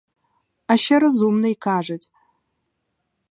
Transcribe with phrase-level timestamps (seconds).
[0.67, 2.11] А ще розумний, кажуть!